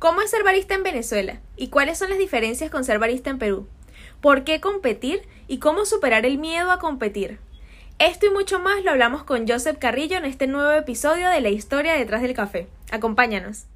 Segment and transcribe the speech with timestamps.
[0.00, 1.40] ¿Cómo es ser barista en Venezuela?
[1.58, 3.68] ¿Y cuáles son las diferencias con ser barista en Perú?
[4.22, 5.20] ¿Por qué competir?
[5.46, 7.38] ¿Y cómo superar el miedo a competir?
[7.98, 11.50] Esto y mucho más lo hablamos con Joseph Carrillo en este nuevo episodio de La
[11.50, 12.66] historia detrás del café.
[12.90, 13.66] Acompáñanos.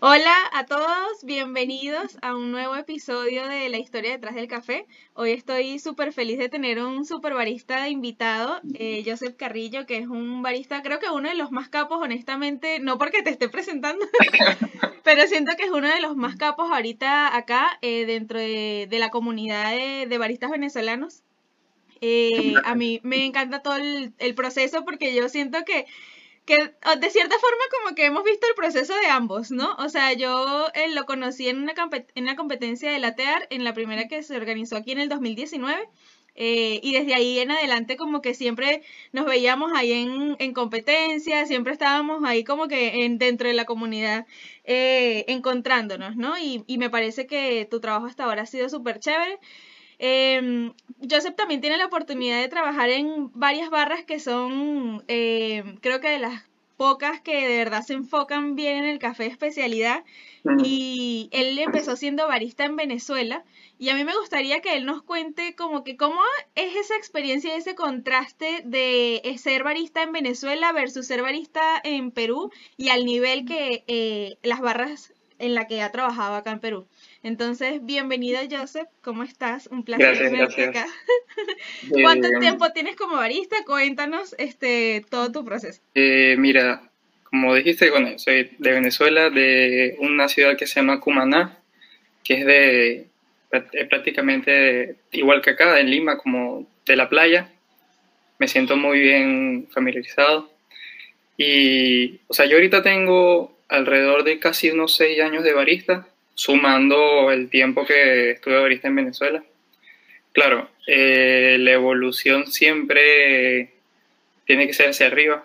[0.00, 4.86] Hola a todos, bienvenidos a un nuevo episodio de La historia detrás del café.
[5.14, 10.06] Hoy estoy súper feliz de tener un super barista invitado, eh, Joseph Carrillo, que es
[10.06, 14.06] un barista, creo que uno de los más capos, honestamente, no porque te esté presentando,
[15.02, 19.10] pero siento que es uno de los más capos ahorita acá eh, dentro de, la
[19.10, 21.24] comunidad de, baristas venezolanos.
[22.00, 25.86] Eh, a mí me encanta todo el proceso porque yo siento que
[26.48, 29.74] que de cierta forma como que hemos visto el proceso de ambos, ¿no?
[29.78, 31.74] O sea, yo eh, lo conocí en una,
[32.14, 35.76] en una competencia de latear, en la primera que se organizó aquí en el 2019.
[36.40, 41.44] Eh, y desde ahí en adelante como que siempre nos veíamos ahí en, en competencia,
[41.46, 44.24] siempre estábamos ahí como que en, dentro de la comunidad
[44.62, 46.38] eh, encontrándonos, ¿no?
[46.38, 49.38] Y, y, me parece que tu trabajo hasta ahora ha sido súper chévere.
[49.98, 50.72] Eh,
[51.08, 56.08] Joseph también tiene la oportunidad de trabajar en varias barras que son, em, creo que
[56.08, 60.04] de las pocas que de verdad se enfocan bien en el café de especialidad.
[60.64, 63.44] Y él empezó siendo barista en Venezuela.
[63.78, 66.20] Y a mí me gustaría que él nos cuente como que cómo
[66.54, 72.50] es esa experiencia, ese contraste de ser barista en Venezuela versus ser barista en Perú
[72.78, 76.86] y al nivel que eh, las barras en la que ha trabajado acá en Perú.
[77.22, 79.66] Entonces, bienvenido Joseph, ¿cómo estás?
[79.66, 80.86] Un placer tenerte acá.
[82.02, 83.56] ¿Cuánto tiempo tienes como barista?
[83.66, 85.82] Cuéntanos este, todo tu proceso.
[85.96, 86.82] Eh, mira,
[87.24, 91.58] como dijiste, bueno, soy de Venezuela, de una ciudad que se llama Cumaná,
[92.22, 93.06] que es de
[93.50, 97.50] eh, prácticamente igual que acá, en Lima, como de la playa.
[98.38, 100.52] Me siento muy bien familiarizado.
[101.36, 106.06] Y, o sea, yo ahorita tengo alrededor de casi unos seis años de barista
[106.38, 109.42] sumando el tiempo que estuve barista en Venezuela.
[110.32, 113.72] Claro, eh, la evolución siempre
[114.46, 115.44] tiene que ser hacia arriba.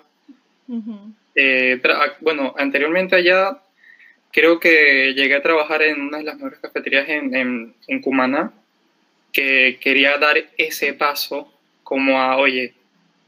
[1.34, 1.82] Eh,
[2.20, 3.58] bueno, anteriormente allá
[4.32, 8.54] creo que llegué a trabajar en una de las mejores cafeterías en, en, Cumaná,
[9.32, 11.52] que quería dar ese paso
[11.82, 12.76] como a, oye,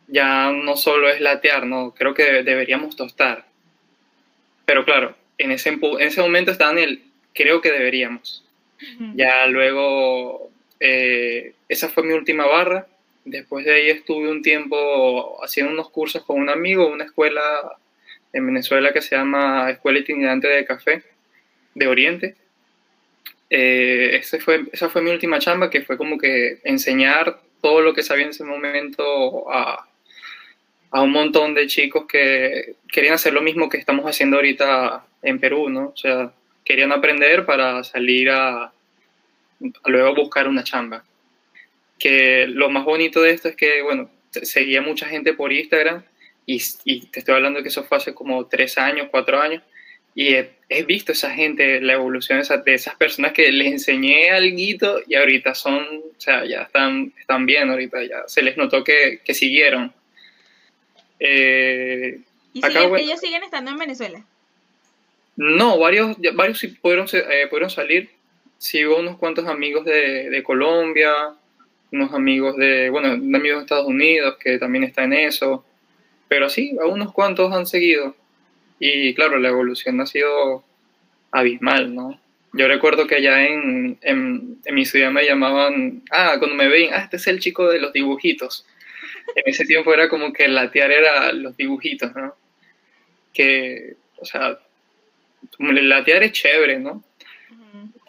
[0.08, 3.48] ya no solo es latear, no, creo que deberíamos tostar.
[4.66, 8.44] Pero claro, en ese, en ese momento estaba en el creo que deberíamos.
[9.16, 12.88] Ya luego, eh, esa fue mi última barra.
[13.24, 17.42] Después de ahí estuve un tiempo haciendo unos cursos con un amigo, una escuela
[18.34, 21.04] en Venezuela que se llama Escuela Itinerante de Café
[21.74, 22.36] de Oriente.
[23.50, 27.94] Eh, ese fue, esa fue mi última chamba, que fue como que enseñar todo lo
[27.94, 29.88] que sabía en ese momento a,
[30.92, 35.40] a un montón de chicos que querían hacer lo mismo que estamos haciendo ahorita en
[35.40, 35.88] Perú, ¿no?
[35.88, 36.32] O sea,
[36.66, 38.74] querían aprender para salir a,
[39.86, 41.06] luego buscar una chamba.
[41.98, 46.04] Que lo más bonito de esto es que, bueno, seguía mucha gente por Instagram
[46.46, 46.60] y,
[47.08, 49.64] te estoy hablando que eso fue hace como tres años, cuatro años,
[50.14, 55.16] y he, visto esa gente, la evolución de esas, personas que les enseñé algo y
[55.16, 59.34] ahorita son, o sea, ya están, están bien, ahorita ya se les notó que, que
[59.34, 59.94] siguieron.
[61.20, 62.20] Eh,
[62.54, 64.26] ¿Y ellos siguen estando en Venezuela?
[65.36, 68.10] No, varios, varios sí pudieron, eh, pudieron salir.
[68.58, 71.12] Sigo unos cuantos amigos de, de, Colombia,
[71.92, 75.66] unos amigos de, bueno, amigos de Estados Unidos que también están en eso.
[76.28, 78.16] Pero sí, unos cuantos han seguido.
[78.80, 80.64] Y claro, la evolución ha sido
[81.32, 82.20] abismal, ¿no?
[82.54, 87.02] Yo recuerdo que allá en, en, mi ciudad me llamaban, ah, cuando me ven, ah,
[87.04, 88.66] este es el chico de los dibujitos.
[89.36, 92.34] En ese tiempo era como que latear era los dibujitos, ¿no?
[93.34, 94.58] Que, o sea,
[95.60, 97.04] latear es chévere, ¿no?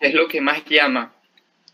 [0.01, 1.15] Es lo que más llama,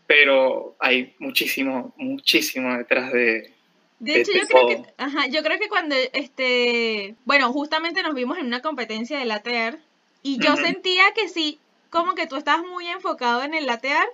[0.07, 3.51] pero hay muchísimo, muchísimo detrás de...
[3.99, 8.37] De hecho, yo creo, que, ajá, yo creo que cuando, este, bueno, justamente nos vimos
[8.37, 9.79] en una competencia de latear
[10.21, 11.59] y yo sentía que sí,
[11.89, 14.05] como que tú estabas muy enfocado en el latear,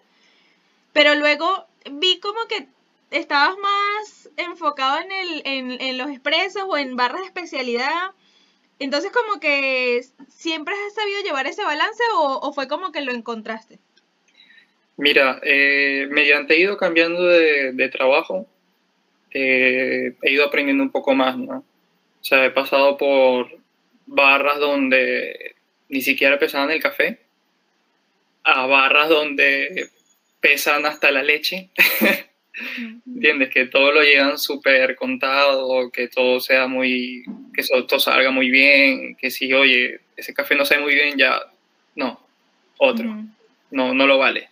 [0.94, 2.68] pero luego vi como que
[3.10, 8.12] estabas más enfocado en, el, en, en los expresos o en barras de especialidad
[8.80, 13.80] entonces, como que siempre has sabido llevar ese balance o, fue como que lo encontraste?
[14.98, 18.48] Mira, eh, mediante he ido cambiando de, trabajo,
[19.32, 21.58] eh, he ido aprendiendo un poco más, ¿no?
[21.60, 23.50] O sea, he pasado por
[24.06, 25.56] barras donde
[25.90, 27.20] ni siquiera pesaban el café,
[28.44, 29.90] a barras donde
[30.40, 31.70] pesan hasta la leche.
[33.06, 33.50] ¿Entiendes?
[33.50, 37.24] Que todo lo llegan súper contado, que todo sea muy,
[37.54, 41.42] que todo salga muy bien, que si, oye, ese café no sabe muy bien, ya
[41.96, 42.20] no,
[42.78, 43.24] otro,
[43.72, 44.50] no, no lo vale.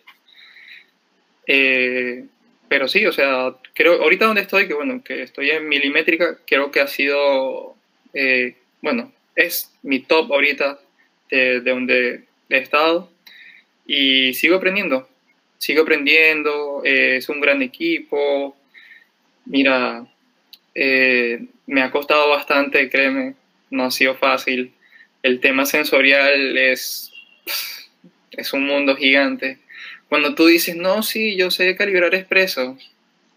[1.48, 2.26] Eh,
[2.68, 6.72] pero sí, o sea, creo, ahorita donde estoy, que bueno, que estoy en milimétrica, creo
[6.72, 7.76] que ha sido,
[8.14, 10.80] eh, bueno, es mi top ahorita
[11.30, 13.10] de, donde he estado.
[13.86, 15.08] Y sigo aprendiendo,
[15.58, 18.56] sigo aprendiendo, eh, es un gran equipo,
[19.46, 20.06] mira,
[20.76, 23.36] me ha costado bastante, créeme,
[23.70, 24.74] no ha sido fácil.
[25.24, 27.12] El tema sensorial es,
[28.32, 29.60] es un mundo gigante.
[30.10, 32.78] Cuando tú dices, no, sí, yo sé calibrar expreso,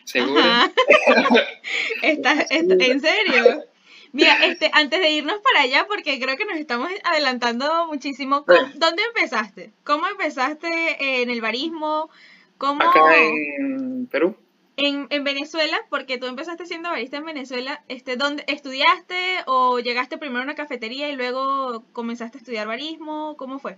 [0.04, 0.42] ¿seguro?
[2.02, 3.64] ¿En serio?
[4.12, 9.02] Mira, este, antes de irnos para allá, porque creo que nos estamos adelantando muchísimo, ¿dónde
[9.14, 9.72] empezaste?
[9.84, 12.10] ¿Cómo empezaste en el barismo?
[12.58, 12.82] ¿Cómo...
[12.82, 14.36] Acá en Perú.
[14.76, 19.14] En, en, Venezuela, porque tú empezaste siendo barista en Venezuela, este, ¿dónde estudiaste
[19.46, 23.36] o llegaste primero a una cafetería y luego comenzaste a estudiar barismo?
[23.36, 23.76] ¿Cómo fue?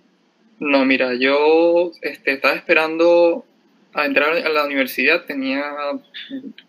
[0.61, 3.45] No, mira, yo este, estaba esperando
[3.95, 5.65] a entrar a la universidad, tenía,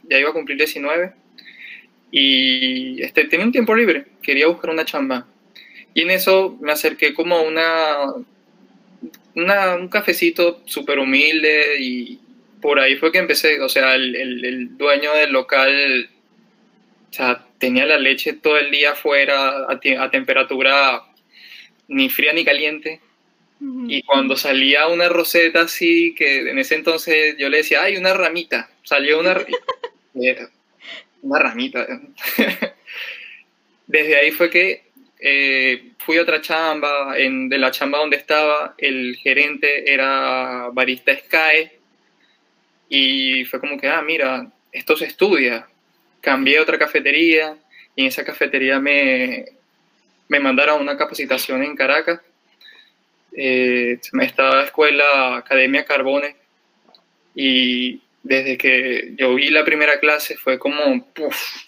[0.09, 1.13] ya iba a cumplir 19
[2.15, 5.25] y este, tenía un tiempo libre, quería buscar una chamba.
[5.95, 8.13] Y en eso me acerqué como a una,
[9.33, 12.19] una, un cafecito súper humilde y
[12.61, 16.07] por ahí fue que empecé, o sea, el, el, dueño del local,
[17.09, 21.01] o sea, tenía la leche todo el día afuera a, a temperatura
[21.87, 23.01] ni fría ni caliente.
[23.87, 28.13] Y cuando salía una roseta así, que en ese entonces yo le decía, ay, una
[28.13, 29.35] ramita, salió una,
[31.23, 31.87] una ramita.
[33.87, 34.83] Desde ahí fue que
[35.19, 41.15] eh, fui a otra chamba, en, de la chamba donde estaba, el gerente era barista
[41.17, 41.71] Sky,
[42.89, 45.67] y fue como que, ah, mira, esto se estudia.
[46.21, 47.57] Cambié a otra cafetería
[47.95, 49.45] y en esa cafetería me,
[50.27, 52.19] me mandaron una capacitación en Caracas.
[53.35, 56.35] Eh, estaba escuela Academia Carbone
[57.33, 61.07] y desde que yo vi la primera clase fue como,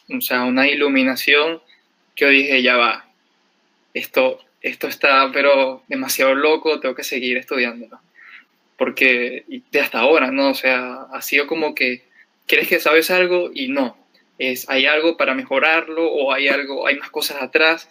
[0.09, 1.61] o sea, una iluminación
[2.15, 3.05] que yo dije, ya va,
[3.93, 7.99] esto, esto está pero demasiado loco, tengo que seguir estudiando
[8.77, 10.49] porque de hasta ahora, ¿no?
[10.49, 12.03] O sea, ha sido como que
[12.47, 13.97] crees que sabes algo y no,
[14.37, 17.89] es hay algo para mejorarlo o hay algo, hay más cosas atrás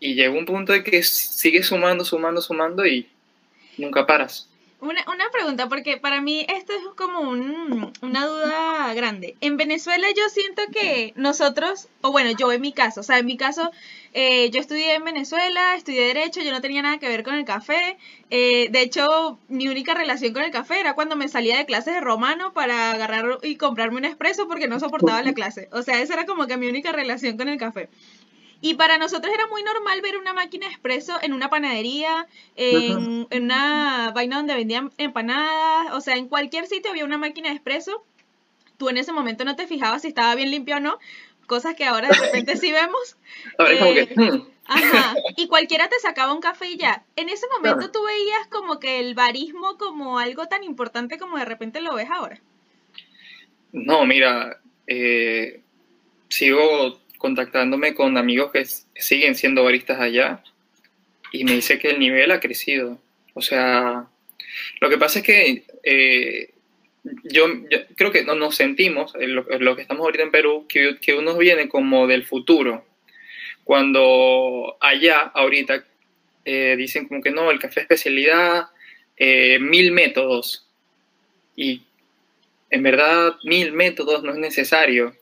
[0.00, 3.08] y llegó un punto de que sigues sumando, sumando, sumando y
[3.78, 4.48] nunca paras.
[4.80, 9.36] Una, una pregunta, porque para mí esto es como un, una duda grande.
[9.40, 13.26] En Venezuela yo siento que nosotros, o bueno, yo en mi caso, o sea, en
[13.26, 13.72] mi caso,
[14.14, 17.44] eh, yo estudié en Venezuela, estudié Derecho, yo no tenía nada que ver con el
[17.44, 17.98] café.
[18.30, 21.94] Eh, de hecho, mi única relación con el café era cuando me salía de clases
[21.94, 25.68] de romano para agarrar y comprarme un espresso porque no soportaba la clase.
[25.72, 27.88] O sea, esa era como que mi única relación con el café.
[28.60, 32.26] Y para nosotros era muy normal ver una máquina de espresso en una panadería,
[32.56, 37.54] en, una vaina donde vendían empanadas, o sea, en cualquier sitio había una máquina de
[37.54, 38.04] espresso.
[38.76, 40.98] Tú en ese momento no te fijabas si estaba bien limpio o no,
[41.46, 43.16] cosas que ahora de repente sí vemos.
[43.58, 44.46] Eh, hmm.
[44.66, 47.04] Ajá, y cualquiera te sacaba un café y ya.
[47.16, 51.46] En ese momento tú veías como que el barismo como algo tan importante como de
[51.46, 52.40] repente lo ves ahora.
[53.72, 55.62] No, mira, eh,
[56.28, 60.42] sigo contactándome con amigos que siguen siendo baristas allá
[61.32, 62.98] y me dice que el nivel ha crecido.
[63.34, 64.06] O sea,
[64.80, 66.50] lo que pasa es que eh,
[67.24, 67.46] yo,
[67.96, 71.68] creo que no, nos sentimos, lo, que estamos ahorita en Perú, que, que uno viene
[71.68, 72.84] como del futuro.
[73.64, 75.84] Cuando allá, ahorita,
[76.44, 78.68] eh, dicen como que no, el café especialidad,
[79.16, 80.66] eh, mil métodos.
[81.54, 81.82] Y
[82.70, 85.14] en verdad, mil métodos no es necesario.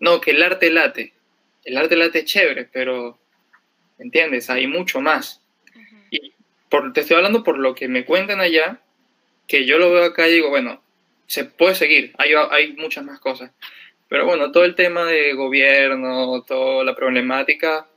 [0.00, 1.12] No, que el arte late
[1.66, 3.18] el arte late es chévere, pero,
[3.98, 4.48] ¿entiendes?
[4.48, 5.42] Hay mucho más.
[6.10, 6.32] Y
[6.70, 8.80] por, te estoy hablando por lo que me cuentan allá,
[9.48, 10.80] que yo lo veo acá y digo, bueno,
[11.26, 13.50] se puede seguir, hay, hay muchas más cosas.
[14.08, 17.88] Pero bueno, todo el tema de gobierno, toda la problemática,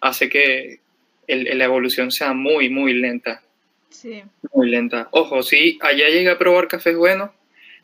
[0.00, 0.80] hace que
[1.28, 3.42] la evolución sea muy, muy lenta.
[3.90, 4.22] Sí.
[4.54, 5.08] Muy lenta.
[5.10, 7.30] Ojo, si allá llegué a probar cafés buenos,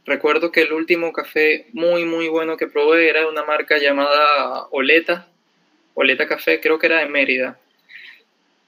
[0.06, 4.66] Recuerdo que el último café muy, muy bueno que probé era de una marca llamada
[4.70, 5.28] Oleta,
[5.94, 7.58] Oleta Café, creo que era de Mérida.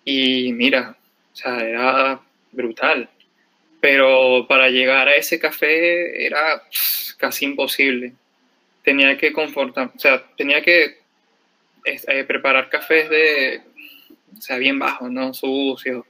[0.04, 0.96] Y mira,
[1.32, 3.08] o sea, era brutal.
[3.80, 6.64] Pero para llegar a ese café era
[7.18, 8.14] casi imposible.
[8.82, 10.98] Tenía que confortar, o sea, tenía que
[11.84, 13.62] eh, preparar cafés de,
[14.36, 15.32] o sea, bien bajos, ¿no?
[15.34, 16.04] Sucios,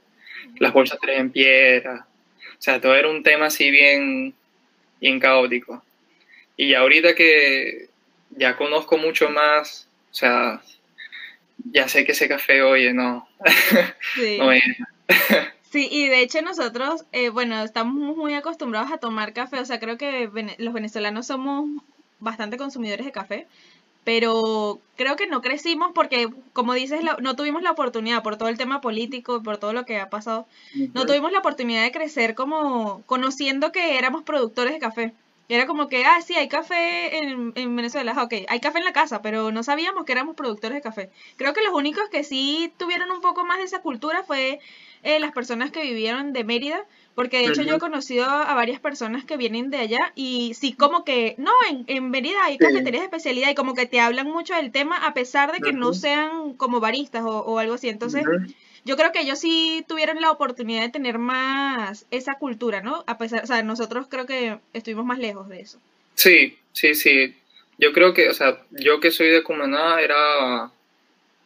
[0.58, 2.06] las bolsas tres en piedra.
[2.52, 4.34] O sea, todo era un tema así bien,
[5.00, 5.82] bien caótico.
[6.56, 7.88] Y ahorita que
[8.30, 10.62] ya conozco mucho más, o sea,
[11.72, 13.28] ya sé que ese café, oye, no,
[14.14, 14.38] sí.
[14.38, 14.50] no
[15.70, 19.78] Sí, y de hecho nosotros, eh, bueno, estamos muy acostumbrados a tomar café, o sea,
[19.78, 21.68] creo que los venezolanos somos
[22.20, 23.46] bastante consumidores de café,
[24.08, 28.56] pero creo que no crecimos porque, como dices, no tuvimos la oportunidad por todo el
[28.56, 30.46] tema político, por todo lo que ha pasado,
[30.94, 35.12] no tuvimos la oportunidad de crecer como conociendo que éramos productores de café.
[35.50, 38.94] Era como que, ah, sí, hay café en, en Venezuela, ok, hay café en la
[38.94, 41.10] casa, pero no sabíamos que éramos productores de café.
[41.36, 44.58] Creo que los únicos que sí tuvieron un poco más de esa cultura fue
[45.02, 46.82] eh, las personas que vivieron de Mérida,
[47.18, 50.72] porque de hecho yo he conocido a varias personas que vienen de allá y sí
[50.72, 54.28] como que, no, en, en Mérida hay cafeterías de especialidad y como que te hablan
[54.28, 57.88] mucho del tema a pesar de que no sean como baristas o, algo así.
[57.88, 58.22] Entonces,
[58.84, 63.02] yo creo que ellos sí tuvieron la oportunidad de tener más esa cultura, ¿no?
[63.08, 65.80] A pesar, o sea, nosotros creo que estuvimos más lejos de eso.
[66.14, 67.34] Sí, sí, sí.
[67.78, 70.70] Yo creo que, o sea, yo que soy de Cumaná era,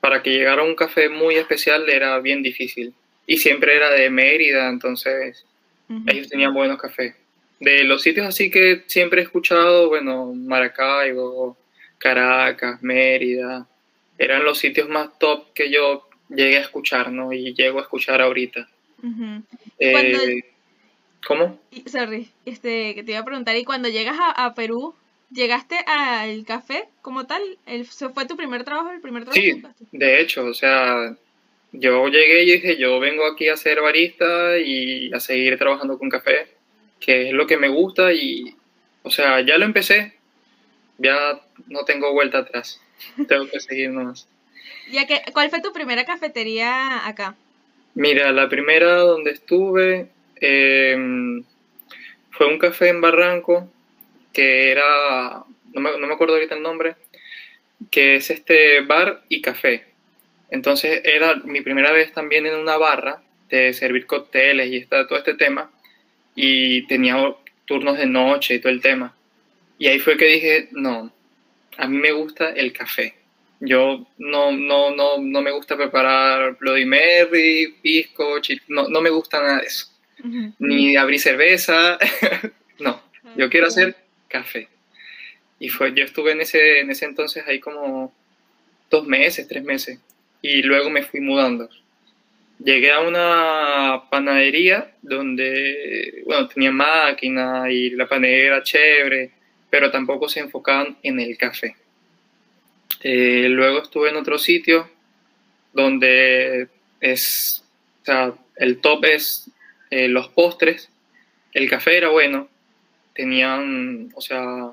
[0.01, 2.93] para que llegara un café muy especial era bien difícil.
[3.27, 5.47] Y siempre era de Mérida, entonces
[6.07, 7.15] ellos tenían buenos cafés.
[7.61, 11.57] De los sitios así que siempre he escuchado, bueno, Maracaibo,
[11.99, 13.67] Caracas, Mérida,
[14.19, 17.33] eran los sitios más top que yo llegué a escuchar, ¿no?
[17.33, 18.69] Y llego a escuchar ahorita.
[19.79, 20.45] Eh,
[21.27, 21.61] ¿Cómo?
[21.87, 24.95] Sorry, este, que te iba a preguntar, y cuando llegas a, Perú,
[25.31, 27.43] ¿llegaste al café como tal?
[27.67, 29.41] ¿El, ¿Fue tu primer trabajo, el primer trabajo?
[29.41, 31.17] Sí, de hecho, o sea,
[31.73, 36.11] yo llegué y dije, yo vengo aquí a ser barista y a seguir trabajando con
[36.11, 36.49] café,
[37.01, 38.55] que es lo que me gusta y,
[39.03, 40.15] o sea, ya lo empecé,
[40.99, 42.81] ya no tengo vuelta atrás,
[43.29, 44.29] tengo que seguir nomás.
[44.89, 47.37] ¿Y que, cuál fue tu primera cafetería acá?
[47.95, 50.09] Mira, la primera donde estuve
[50.41, 51.43] em,
[52.31, 53.69] fue un café en Barranco
[54.33, 56.97] que era, no me, no me acuerdo ahorita el nombre,
[57.91, 59.92] que es este bar y café
[60.53, 65.33] entonces era mi primera vez también en una barra de servir cócteles y todo este
[65.33, 65.71] tema.
[66.35, 67.17] Y tenía
[67.65, 69.17] turnos de noche y todo el tema.
[69.79, 71.11] Y ahí fue que dije, no,
[71.79, 73.15] a mí me gusta el café.
[73.61, 78.37] Yo no, no, no, no me gusta preparar Bloody Mary, pisco,
[78.69, 79.87] no, no me gusta nada de eso.
[80.59, 81.99] Ni abrir cerveza,
[82.79, 83.03] no,
[83.37, 83.97] yo quiero hacer
[84.29, 84.69] café.
[85.59, 88.13] Y fue, yo estuve en ese, en ese entonces ahí como
[88.91, 89.99] dos meses, tres meses
[90.43, 91.69] y luego me fui mudando.
[92.59, 99.31] Llegué a una panadería donde, bueno, tenía máquina y la panadería era chévere,
[99.71, 101.77] pero tampoco se enfocaban en el café.
[103.01, 104.89] Eh, luego estuve en otro sitio
[105.73, 106.69] donde
[107.01, 107.65] es,
[108.03, 109.51] o sea, el top es
[109.91, 110.91] eh, los postres,
[111.53, 112.49] el café era bueno,
[113.15, 114.73] tenían, o sea,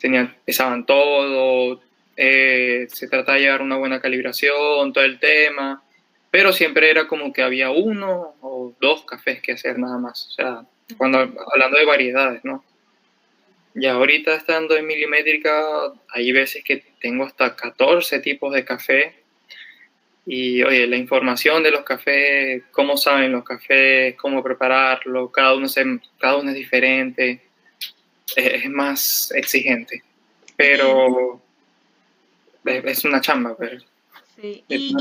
[0.00, 1.80] tenían, pesaban todo,
[2.22, 5.82] eh, se trata de llevar una buena calibración, todo el tema,
[6.30, 10.30] pero siempre era como que había uno o dos cafés que hacer nada más, o
[10.32, 10.66] sea,
[10.98, 12.62] cuando hablando de variedades, ¿no?
[13.74, 15.64] Y ahorita estando en milimétrica,
[16.10, 19.14] hay veces que tengo hasta 14 tipos de café.
[20.26, 25.68] Y oye, la información de los cafés, cómo saben los cafés, cómo prepararlo, cada uno,
[25.68, 25.84] se,
[26.18, 27.40] cada uno es diferente,
[28.36, 30.02] es, es más exigente.
[30.56, 31.40] Pero
[32.64, 33.80] es una chamba, pero
[34.36, 34.64] sí.
[34.68, 34.94] y,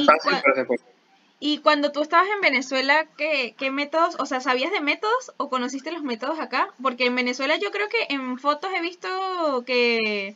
[1.39, 5.49] Y cuando tú estabas en Venezuela, ¿qué, ¿qué, métodos, o sea, sabías de métodos o
[5.49, 6.69] conociste los métodos acá?
[6.81, 10.35] Porque en Venezuela yo creo que en fotos he visto que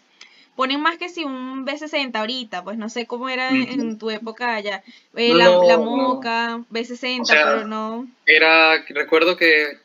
[0.55, 4.55] ponen más que si un B60 ahorita, pues no sé cómo era en, tu época
[4.55, 4.83] allá.
[5.15, 8.07] Eh, la, moca, B60, pero no.
[8.25, 9.77] Era, recuerdo que,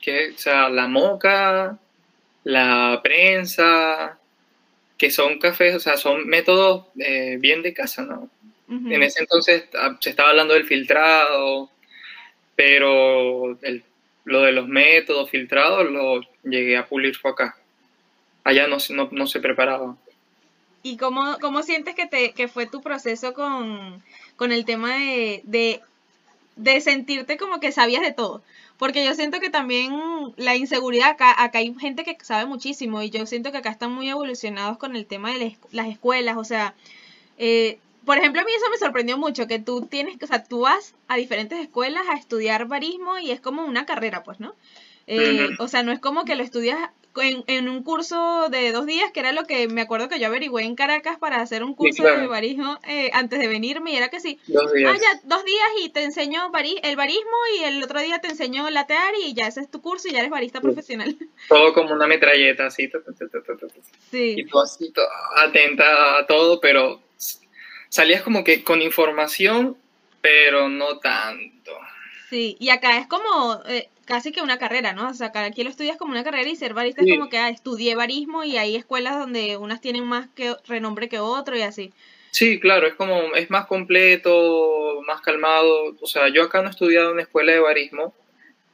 [0.00, 1.78] que, o sea, la moca,
[2.44, 4.18] la prensa,
[5.04, 8.30] que son cafés, o sea, son métodos eh, bien de casa, ¿no?
[8.70, 11.68] En ese entonces ah, se estaba hablando del filtrado,
[12.56, 13.58] pero
[14.24, 17.54] lo de los métodos filtrados lo llegué a pulir fue acá.
[18.44, 18.78] Allá no,
[19.10, 19.94] no, se preparaba.
[20.82, 24.02] ¿Y cómo, cómo sientes que, te, que fue tu proceso con,
[24.36, 25.82] con el tema de, de,
[26.56, 28.42] de sentirte como que sabías de todo?
[28.78, 29.92] Porque yo siento que también
[30.36, 33.92] la inseguridad acá, acá hay gente que sabe muchísimo y yo siento que acá están
[33.92, 36.74] muy evolucionados con el tema de las escuelas, o sea,
[37.38, 40.60] eh, por ejemplo, a mí eso me sorprendió mucho, que tú tienes, o sea, tú
[40.60, 44.54] vas a diferentes escuelas a estudiar barismo y es como una carrera, pues, ¿no?
[45.06, 46.78] Eh, o sea, no es como que lo estudias
[47.22, 50.64] en, un curso de dos días, que era lo que me acuerdo que yo averigüé
[50.64, 54.20] en Caracas para hacer un curso de barismo eh, antes de venirme, y era que
[54.20, 54.92] sí, dos días.
[54.94, 56.50] Ah, ya, dos días y te enseño
[56.82, 60.08] el barismo y el otro día te enseño latear y ya ese es tu curso
[60.08, 61.16] y ya eres barista profesional.
[61.48, 62.90] Todo como una metralleta, así.
[64.10, 64.34] Sí.
[64.38, 64.92] Y tú así,
[65.36, 67.00] atenta a todo, pero
[67.88, 69.76] salías como que con información,
[70.20, 71.72] pero no tanto.
[72.30, 75.08] Sí, y acá es como eh, casi que una carrera, ¿no?
[75.08, 77.38] O sea, acá aquí lo estudias como una carrera y ser barista es como que
[77.38, 81.62] ah, estudié barismo y hay escuelas donde unas tienen más que renombre que otro y
[81.62, 81.92] así.
[82.30, 85.96] Sí, claro, es como, es más completo, más calmado.
[86.00, 88.12] O sea, yo acá no he estudiado en una escuela de barismo,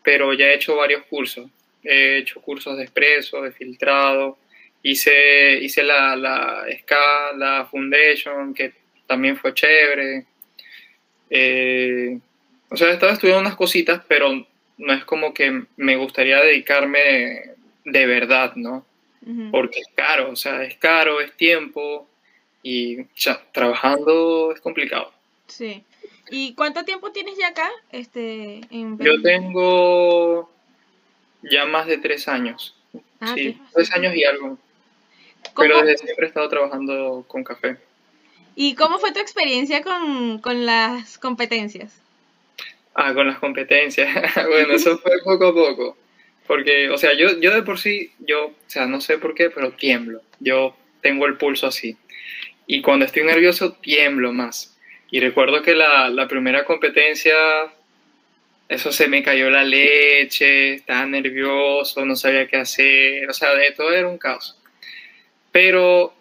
[0.03, 1.51] pero ya he hecho varios cursos.
[1.85, 4.39] He hecho cursos de expreso, de filtrado.
[4.83, 8.73] Hice, hice la, la SCA, la Foundation, que
[9.07, 10.25] también fue chévere.
[11.29, 12.19] Eh,
[12.71, 14.47] o sea, estaba estudiando unas cositas, pero
[14.81, 18.85] no es como que me gustaría dedicarme de verdad, ¿no?
[19.51, 22.09] Porque es caro, o sea, es caro, es tiempo
[22.63, 25.13] y ya, trabajando es complicado.
[25.47, 25.85] Sí.
[26.31, 27.71] ¿Y cuánto tiempo tienes ya acá?
[27.93, 30.51] Este, Yo tengo
[31.43, 32.75] ya más de tres años.
[33.21, 34.57] Ah, sí, tres años y algo.
[35.57, 37.77] Pero desde siempre he estado trabajando con café.
[38.57, 42.01] ¿Y cómo fue tu experiencia con, con las competencias?
[42.95, 44.09] Ah, con las competencias.
[44.49, 45.99] bueno, eso fue poco a poco.
[46.47, 49.51] Porque, o sea, yo, yo de por sí, yo, o sea, no sé por qué,
[49.51, 50.23] pero tiemblo.
[50.41, 51.97] Yo tengo el pulso así.
[52.67, 54.77] Y cuando estoy nervioso, tiemblo más.
[55.11, 57.35] Y recuerdo que la, la primera competencia,
[58.69, 63.73] eso se me cayó la leche, estaba nervioso, no sabía qué hacer, o sea, de
[63.73, 64.57] todo era un caos.
[65.51, 66.15] Pero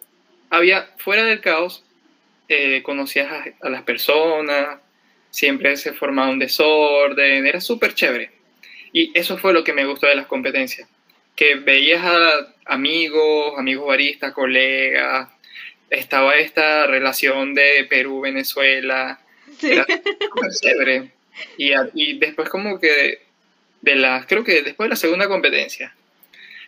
[0.50, 1.84] había, fuera del caos,
[2.48, 4.80] eh, conocías a, las personas,
[5.30, 8.32] siempre se formaba un desorden, era súper chévere.
[8.92, 10.90] Y eso fue lo que me gustó de las competencias,
[11.36, 15.30] que veías a amigos, amigos baristas, colegas,
[15.90, 19.20] estaba esta relación de Perú-Venezuela,
[19.62, 21.12] era súper chévere.
[21.58, 23.22] Y, y después como que
[23.82, 25.96] de las, creo que después de la segunda competencia,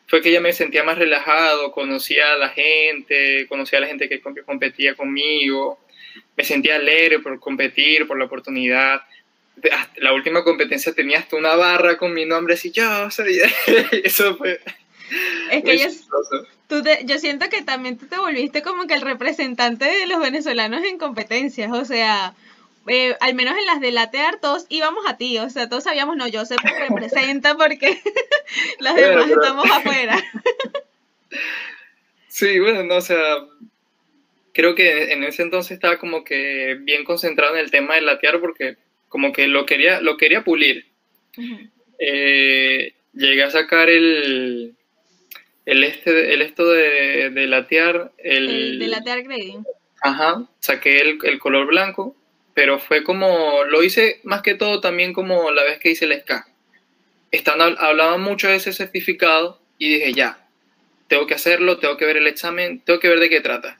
[0.07, 4.09] fue que ya me sentía más relajado, conocía a la gente, conocía a la gente
[4.09, 5.79] que competía conmigo,
[6.35, 9.01] me sentía alegre por competir, por la oportunidad.
[9.97, 13.07] La última competencia tenía hasta una barra con mi nombre, así yo,
[14.03, 14.59] eso fue...
[15.51, 15.87] Es que yo,
[17.03, 20.97] yo siento que también tú te volviste como que el representante de los venezolanos en
[20.97, 22.33] competencias, o sea,
[22.87, 26.15] eh, al menos en las de latear, todos íbamos a ti, o sea, todos sabíamos,
[26.15, 28.01] no, yo sé que representa porque
[28.79, 30.17] los demás estamos afuera.
[32.27, 33.37] sí, bueno, no, o sea,
[34.53, 38.39] creo que en ese entonces estaba como que bien concentrado en el tema de latear
[38.39, 38.77] porque
[39.09, 40.85] como que lo quería, lo quería pulir.
[41.99, 44.75] Eh, llegué a sacar el,
[45.65, 48.11] el, este, el esto de, de latear.
[48.17, 49.65] El, el de latear grading.
[50.01, 52.15] Ajá, saqué el, el color blanco
[52.53, 56.19] pero fue como, lo hice más que todo también como la vez que hice el
[56.21, 56.47] SCA.
[57.31, 60.47] Están, hablaban mucho de ese certificado y dije, ya,
[61.07, 63.79] tengo que hacerlo, tengo que ver el examen, tengo que ver de qué trata.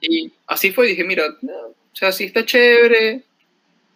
[0.00, 3.22] Y así fue, dije, mira, o sea, sí está chévere,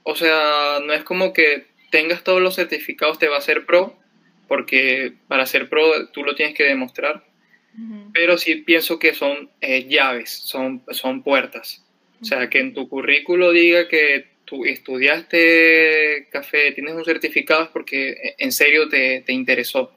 [0.03, 3.97] o sea, no es como que tengas todos los certificados te va a ser pro,
[4.49, 7.25] porque para ser pro tú lo tienes que demostrar,
[8.15, 11.85] pero sí pienso que son eh, llaves, son, son puertas.
[12.23, 17.69] O sea, que en tu currículo diga que tú estudiaste café, tienes un certificado es
[17.69, 19.93] porque en serio te, te interesó.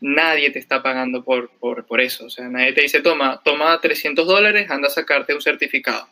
[0.00, 2.26] Nadie te está pagando por, por, por, eso.
[2.26, 6.08] O sea, nadie te dice, toma, toma 300 dólares, anda a sacarte un certificado.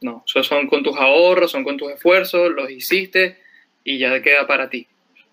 [0.00, 3.38] No, eso son con tus ahorros, son con tus esfuerzos, los hiciste
[3.84, 4.86] y ya queda para ti.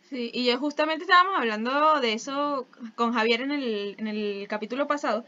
[0.09, 2.65] Sí, y yo justamente estábamos hablando de eso
[2.95, 5.25] con Javier en el, en el capítulo pasado.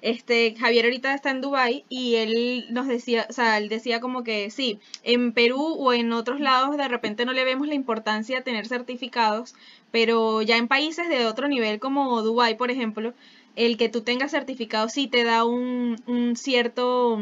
[0.00, 4.24] Este, Javier ahorita está en Dubai y él nos decía, o sea, él decía como
[4.24, 8.36] que sí, en Perú o en otros lados de repente no le vemos la importancia
[8.36, 9.54] de tener certificados,
[9.90, 13.12] pero ya en países de otro nivel como Dubai, por ejemplo,
[13.54, 17.18] el que tú tengas certificado sí te da un, un cierto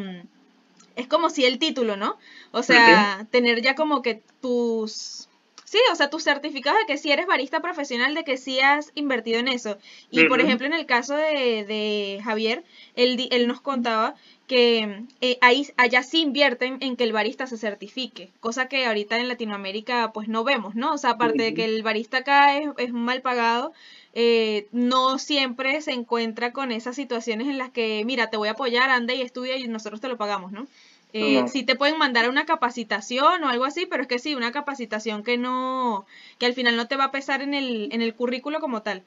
[0.95, 2.19] es como si el título, ¿no?
[2.53, 5.29] O sea, tener ya como que tus
[5.71, 8.91] Sí, o sea, tus certificados de que sí eres barista profesional, de que sí has
[8.97, 9.79] invertido en eso.
[10.11, 12.65] Y por ejemplo, en el caso de, de Javier,
[12.97, 14.17] él, él nos contaba
[14.49, 19.17] que eh, ahí, allá sí invierten en que el barista se certifique, cosa que ahorita
[19.21, 20.93] en Latinoamérica pues no vemos, ¿no?
[20.93, 23.73] O sea, aparte de que el barista acá es, es mal pagado,
[24.13, 28.53] eh, no siempre se encuentra con esas situaciones en las que, mira, te voy a
[28.53, 30.67] apoyar, anda y estudia y nosotros te lo pagamos, ¿no?
[31.13, 34.53] Eh, Sí te pueden mandar una capacitación o algo así, pero es que sí, una
[34.53, 36.07] capacitación que no,
[36.39, 39.03] que al final no te va a pesar en el, en el currículo como tal.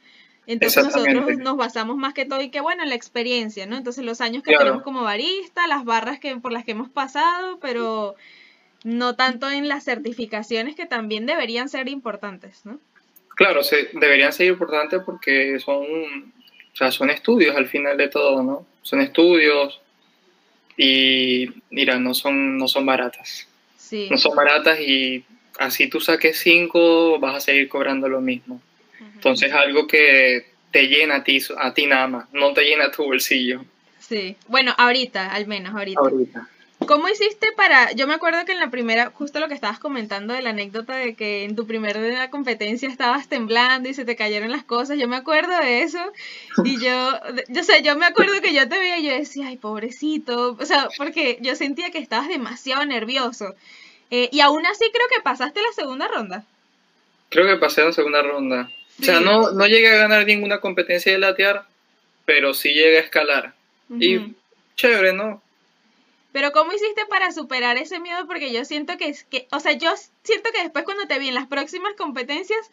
[0.45, 3.77] Entonces nosotros nos basamos más que todo y que bueno, en la experiencia, ¿no?
[3.77, 7.59] Entonces los años que tenemos como barista, las barras que, por las que hemos pasado,
[7.61, 8.15] pero
[8.83, 12.79] no tanto en las certificaciones que también deberían ser importantes, ¿no?
[13.35, 18.43] Claro, se, deberían ser importantes porque son, o sea, son estudios al final de todo,
[18.43, 18.65] ¿no?
[18.81, 19.79] Son estudios,
[20.77, 23.47] y mira, no son, no son baratas.
[24.09, 25.23] No son baratas y
[25.59, 28.59] así tú saques cinco, vas a seguir cobrando lo mismo.
[28.99, 33.03] Entonces algo que te llena a ti, a ti nada más, no te llena tu
[33.03, 33.63] bolsillo.
[33.99, 35.99] Sí, bueno, ahorita, al menos ahorita.
[35.99, 36.49] Ahorita.
[36.87, 37.91] ¿Cómo hiciste para.?
[37.93, 40.95] Yo me acuerdo que en la primera, justo lo que estabas comentando de la anécdota
[40.95, 44.97] de que en tu primera competencia estabas temblando y se te cayeron las cosas.
[44.97, 45.99] Yo me acuerdo de eso.
[46.63, 47.19] Y yo,
[47.49, 50.57] yo sé, yo me acuerdo que yo te veía y yo decía, ay, pobrecito.
[50.59, 53.55] O sea, porque yo sentía que estabas demasiado nervioso.
[54.09, 56.45] Eh, y aún así creo que pasaste la segunda ronda.
[57.29, 58.71] Creo que pasé la segunda ronda.
[58.99, 61.65] O sea, no, no llegué a ganar ninguna competencia de latear,
[62.25, 63.53] pero sí llegué a escalar.
[63.99, 64.33] Y
[64.75, 65.42] chévere, ¿no?
[66.33, 68.25] Pero ¿cómo hiciste para superar ese miedo?
[68.27, 69.93] Porque yo siento que es que, o sea, yo
[70.23, 72.71] siento que después cuando te vi en las próximas competencias,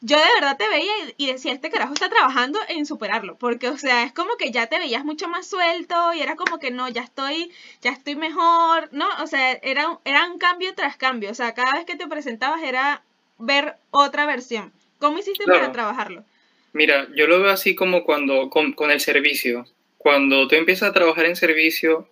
[0.00, 3.78] yo de verdad te veía y, decía, este carajo está trabajando en superarlo, porque, o
[3.78, 6.88] sea, es como que ya te veías mucho más suelto y era como que no,
[6.88, 9.06] ya estoy, ya estoy mejor, ¿no?
[9.22, 12.62] O sea, era, era un cambio tras cambio, o sea, cada vez que te presentabas
[12.62, 13.02] era
[13.38, 14.72] ver otra versión.
[14.98, 16.24] ¿Cómo hiciste para trabajarlo?
[16.72, 19.66] Mira, yo lo veo así como cuando, con, con el servicio.
[19.96, 22.08] Cuando tú empiezas a trabajar en servicio,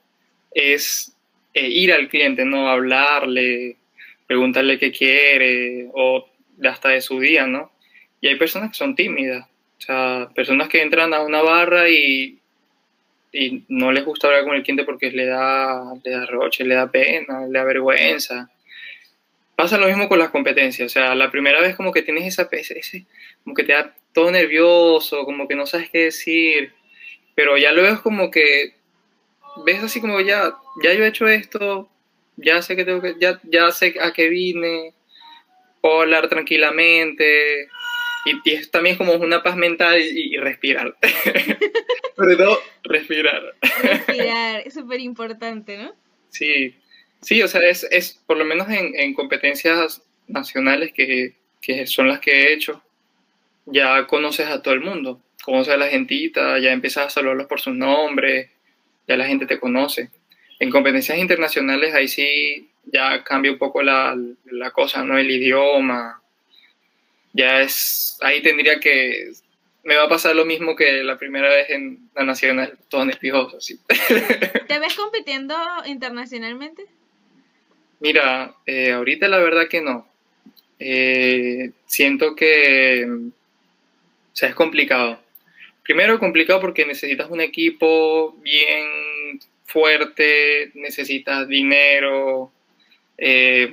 [0.52, 1.16] es
[1.54, 2.68] eh, ir al cliente, ¿no?
[2.68, 3.76] Hablarle,
[4.26, 6.28] preguntarle qué quiere o
[6.64, 7.72] hasta de su día, ¿no?
[8.20, 9.46] Y hay personas que son tímidas,
[9.78, 12.38] o sea, personas que entran a una barra y,
[13.32, 16.74] y no les gusta hablar con el cliente porque le da, le da roche, le
[16.74, 18.50] da pena, le da vergüenza.
[19.54, 22.48] Pasa lo mismo con las competencias, o sea, la primera vez como que tienes esa,
[22.52, 23.06] ese,
[23.42, 26.72] como que te da todo nervioso, como que no sabes qué decir,
[27.34, 28.75] pero ya luego es como que
[29.64, 31.88] ves así como ya, ya yo he hecho esto,
[32.36, 34.94] ya sé que tengo que, ya, ya sé a qué vine,
[35.80, 37.68] puedo hablar tranquilamente,
[38.26, 40.96] y, es también como una paz mental y, respirar.
[42.16, 43.54] Sobre todo, respirar.
[43.82, 45.94] Respirar, es súper importante, ¿no?
[46.30, 46.74] Sí,
[47.20, 52.08] sí, o sea, es, es por lo menos en, en competencias nacionales que, que, son
[52.08, 52.82] las que he hecho,
[53.66, 57.60] ya conoces a todo el mundo, conoces a la gentita, ya empiezas a saludarlos por
[57.60, 58.50] sus nombres,
[59.06, 60.10] ya la gente te conoce.
[60.58, 64.16] En competencias internacionales ahí sí ya cambia un poco la,
[64.46, 65.18] la cosa, ¿no?
[65.18, 66.22] El idioma.
[67.32, 69.32] Ya es, ahí tendría que,
[69.86, 73.60] me va a pasar lo mismo que la primera vez en la nacional, todo espijoso,
[73.60, 73.78] sí.
[74.68, 75.54] ¿Te ves compitiendo
[75.86, 76.86] internacionalmente?
[78.00, 80.08] Mira, eh, ahorita la verdad que no.
[80.80, 83.30] Eh, siento que, o
[84.32, 85.20] sea, es complicado.
[85.86, 92.50] Primero complicado porque necesitas un equipo bien fuerte, necesitas dinero,
[93.16, 93.72] eh,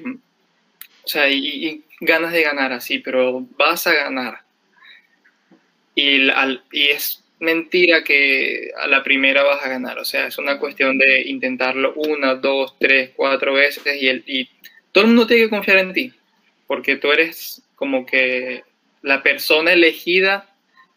[1.04, 4.42] o sea, y, ganas de ganar así, pero vas a ganar.
[5.96, 6.30] Y,
[6.72, 11.22] es mentira que a la primera vas a ganar, o sea, es una cuestión de
[11.22, 14.50] intentarlo una, dos, tres, cuatro veces y, el, y
[14.92, 16.14] todo el mundo tiene que confiar en ti,
[16.68, 18.64] porque tú eres como que
[19.02, 20.53] la persona elegida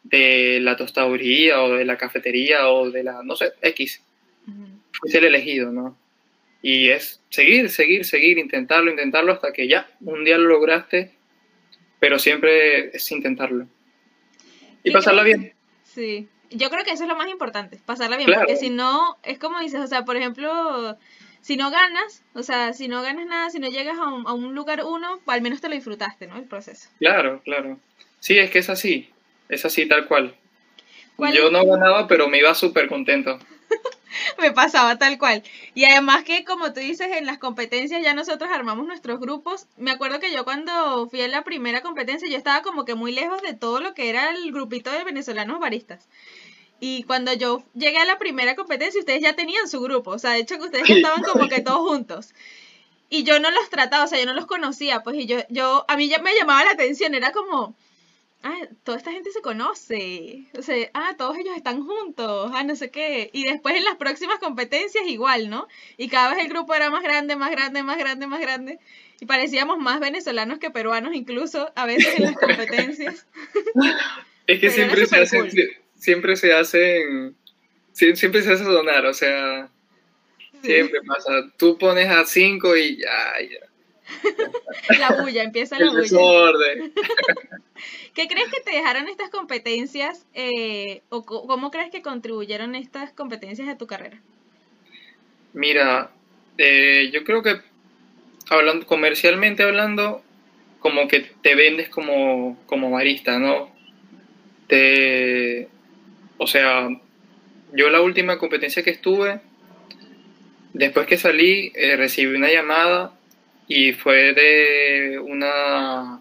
[0.08, 4.02] de la tostaduría o de la cafetería o de la, no sé, X.
[5.04, 5.96] Es el elegido, ¿no?
[6.62, 11.12] Y es seguir, seguir, seguir, intentarlo, intentarlo hasta que ya, un día lo lograste,
[11.98, 13.66] pero siempre es intentarlo.
[14.82, 15.52] Y pasarla bien.
[15.82, 19.38] Sí, yo creo que eso es lo más importante, pasarla bien, porque si no, es
[19.38, 20.96] como dices, o sea, por ejemplo,
[21.40, 24.32] si no ganas, o sea, si no ganas nada, si no llegas a un, a
[24.32, 26.36] un lugar uno, al menos te lo disfrutaste, ¿no?
[26.36, 26.88] El proceso.
[26.98, 27.78] Claro, claro.
[28.20, 29.10] Sí, es que es así.
[29.48, 30.34] Es así, tal cual.
[31.34, 33.38] Yo no ganaba, pero me iba súper contento.
[34.38, 35.42] me pasaba tal cual.
[35.74, 39.66] Y además que, como tú dices, en las competencias ya nosotros armamos nuestros grupos.
[39.76, 43.12] Me acuerdo que yo cuando fui a la primera competencia, yo estaba como que muy
[43.12, 46.08] lejos de todo lo que era el grupito de venezolanos baristas.
[46.78, 50.10] Y cuando yo llegué a la primera competencia, ustedes ya tenían su grupo.
[50.10, 52.34] O sea, de hecho que ustedes estaban como que todos juntos.
[53.08, 55.84] Y yo no los trataba, o sea, yo no los conocía, pues, y yo, yo,
[55.86, 57.76] a mí ya me llamaba la atención, era como,
[58.46, 62.76] ah, toda esta gente se conoce, o sea, ah, todos ellos están juntos, ah, no
[62.76, 63.30] sé qué.
[63.32, 65.66] Y después en las próximas competencias igual, ¿no?
[65.96, 68.78] Y cada vez el grupo era más grande, más grande, más grande, más grande.
[69.20, 73.26] Y parecíamos más venezolanos que peruanos incluso a veces en las competencias.
[74.46, 75.50] es que siempre se, hacen,
[75.96, 77.36] siempre se hacen,
[77.92, 79.70] siempre se hace sonar, o sea,
[80.62, 81.32] siempre pasa.
[81.56, 83.66] Tú pones a cinco y ya, ya.
[84.98, 86.02] La bulla, empieza la bulla.
[88.14, 93.68] ¿Qué crees que te dejaron estas competencias eh, o cómo crees que contribuyeron estas competencias
[93.68, 94.20] a tu carrera?
[95.52, 96.10] Mira,
[96.58, 97.60] eh, yo creo que
[98.48, 100.22] hablando comercialmente hablando,
[100.78, 103.70] como que te vendes como, como barista, ¿no?
[104.68, 105.68] Te,
[106.38, 106.88] o sea,
[107.72, 109.40] yo la última competencia que estuve,
[110.72, 113.15] después que salí, eh, recibí una llamada
[113.68, 116.20] y fue de una,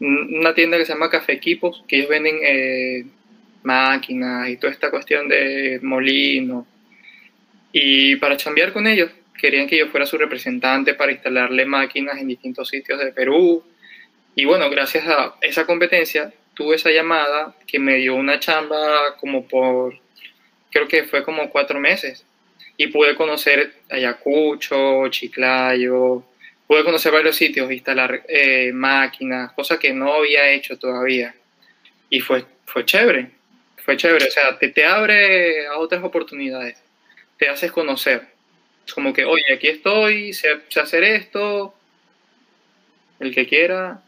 [0.00, 3.04] una tienda que se llama Café Equipos, que ellos venden eh,
[3.62, 6.66] máquinas y toda esta cuestión de molino.
[7.72, 12.28] Y para chambear con ellos, querían que yo fuera su representante para instalarle máquinas en
[12.28, 13.62] distintos sitios de Perú.
[14.34, 19.46] Y bueno, gracias a esa competencia, tuve esa llamada que me dio una chamba como
[19.46, 19.98] por,
[20.70, 22.24] creo que fue como cuatro meses.
[22.76, 26.22] Y pude conocer Ayacucho, Chiclayo,
[26.68, 31.34] pude conocer varios sitios, instalar eh, máquinas, cosas que no había hecho todavía.
[32.10, 33.30] Y fue, fue chévere,
[33.78, 34.28] fue chévere.
[34.28, 36.76] O sea, te, te abre a otras oportunidades,
[37.38, 38.28] te haces conocer.
[38.86, 40.48] Es como que, oye, aquí estoy, sé,
[40.80, 41.74] hacer esto,
[43.18, 44.02] el que quiera.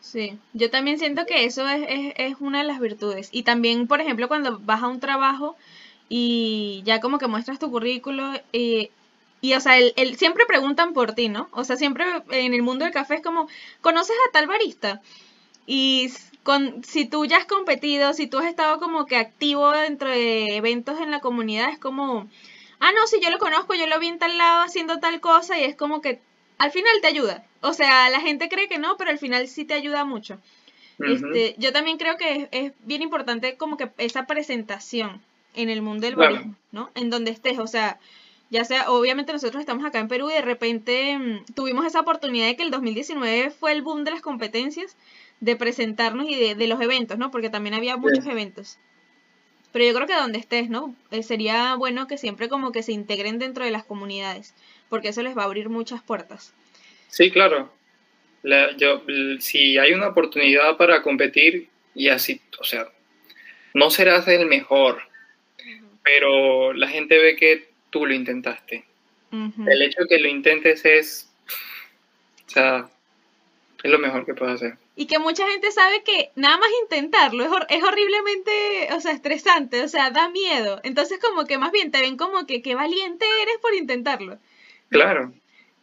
[0.00, 3.30] Sí, yo también siento que eso es, es, es una de las virtudes.
[3.32, 5.56] Y también, por ejemplo, cuando vas a un trabajo
[6.10, 8.90] y ya como que muestras tu currículo y
[9.44, 11.50] y, o sea, el, siempre preguntan por ti, ¿no?
[11.52, 13.46] O sea, siempre en el mundo del café es como,
[13.82, 15.02] ¿conoces a tal barista?
[15.66, 16.10] Y
[16.42, 20.56] con, si tú ya has competido, si tú has estado como que activo dentro de
[20.56, 22.26] eventos en la comunidad, es como,
[22.80, 25.58] ah, no, si yo lo conozco, yo lo vi en tal lado haciendo tal cosa
[25.58, 26.20] y es como que
[26.56, 27.44] al final te ayuda.
[27.60, 30.40] O sea, la gente cree que no, pero al final sí te ayuda mucho.
[31.00, 35.20] este, yo también creo que es, bien importante como que esa presentación
[35.52, 36.90] en el mundo del barismo, ¿no?
[36.94, 38.00] En donde estés, o sea,
[38.50, 42.46] ya sea, obviamente nosotros estamos acá en Perú y de repente mm, tuvimos esa oportunidad
[42.46, 44.96] de que el 2019 fue el boom de las competencias,
[45.40, 47.30] de presentarnos y de, los eventos, ¿no?
[47.30, 48.78] Porque también había muchos eventos.
[49.72, 50.94] Pero yo creo que donde estés, ¿no?
[51.10, 54.54] Eh, sería bueno que siempre como que se integren dentro de las comunidades,
[54.88, 56.54] porque eso les va a abrir muchas puertas.
[57.08, 57.72] Sí, claro.
[58.78, 59.02] yo,
[59.40, 62.86] si hay una oportunidad para competir y así, o sea,
[63.74, 65.02] no serás el mejor,
[66.02, 68.84] pero la gente ve que tú lo intentaste.
[69.30, 71.30] El hecho de que lo intentes es,
[72.46, 72.88] o sea,
[73.82, 74.78] es lo mejor que puedes hacer.
[74.96, 79.82] Y que mucha gente sabe que nada más intentarlo es, es, horriblemente, o sea, estresante,
[79.82, 80.80] o sea, da miedo.
[80.82, 84.38] Entonces como que más bien te ven como que qué valiente eres por intentarlo.
[84.88, 85.32] Claro.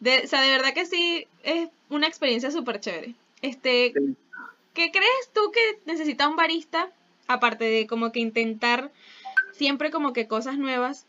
[0.00, 3.14] De, o sea, de verdad que sí, es una experiencia súper chévere.
[3.40, 3.94] Este,
[4.74, 6.90] ¿Qué crees tú que necesita un barista,
[7.26, 8.90] aparte de como que intentar
[9.52, 11.06] siempre como que cosas nuevas,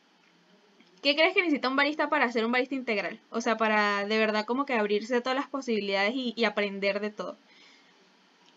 [1.03, 3.19] ¿Qué crees que necesita un barista para ser un barista integral?
[3.29, 7.09] O sea, para de verdad como que abrirse a todas las posibilidades y, aprender de
[7.09, 7.37] todo.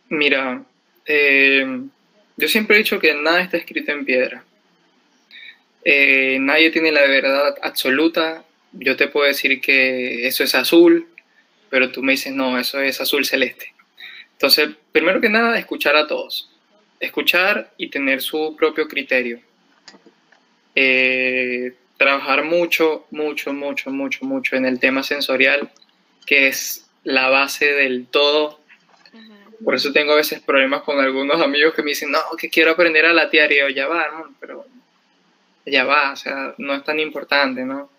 [0.09, 0.65] Mira,
[1.07, 1.81] eh,
[2.37, 4.45] yo siempre he dicho que nada está escrito en piedra.
[5.85, 8.45] Eh, nadie tiene la verdad absoluta.
[8.71, 11.09] Yo te puedo decir que eso es azul,
[11.69, 13.75] pero tú me dices, no, eso es azul celeste.
[14.35, 16.49] Entonces, primero que nada, escuchar a todos.
[17.01, 19.41] Escuchar y tener su propio criterio.
[20.77, 25.71] Eh, trabajar mucho, mucho, mucho, mucho, mucho en el tema sensorial,
[26.27, 28.61] que es la base del todo.
[29.65, 32.73] Por eso tengo a veces problemas con algunos amigos que me dicen, no, que quiero
[32.73, 33.51] aprender a latear.
[33.53, 34.67] Y yo, ya va, pero
[35.65, 37.91] ya va, o sea, no es tan importante, ¿no?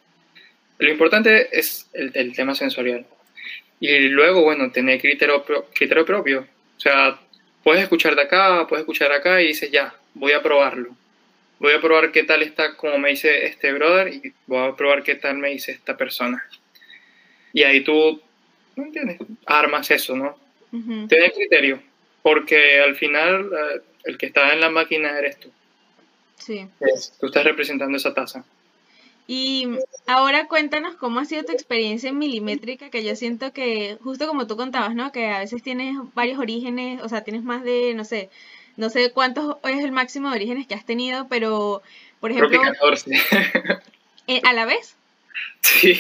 [0.78, 3.06] Lo importante es el, el tema sensorial.
[3.80, 6.48] Y luego, bueno, tener criterio, criterio propio.
[6.78, 7.20] O sea,
[7.64, 10.96] puedes escuchar de acá, puedes escuchar acá y dices, ya, voy a probarlo
[11.60, 15.04] voy a probar qué tal está como me dice este brother y voy a probar
[15.04, 16.44] qué tal me dice esta persona.
[17.54, 18.22] Y ahí tú,
[18.76, 19.20] ¿no entiendes?
[19.46, 20.38] Armas eso, ¿no?
[21.08, 21.82] Tienes criterio,
[22.22, 25.50] porque al final eh, el que está en la máquina eres tú.
[26.38, 26.68] Sí.
[27.20, 28.46] tú estás representando esa taza.
[29.28, 29.68] Y
[30.06, 34.48] ahora cuéntanos cómo ha sido tu experiencia en milimétrica, que yo siento que, justo como
[34.48, 35.12] tú contabas, ¿no?
[35.12, 38.30] Que a veces tienes varios orígenes, o sea, tienes más de, no sé,
[38.78, 41.82] no sé cuántos es el máximo de orígenes que has tenido, pero,
[42.20, 42.50] por ejemplo...
[42.50, 43.12] Creo que 14.
[44.30, 44.98] Eh, ¿A la vez?
[45.62, 45.98] Sí.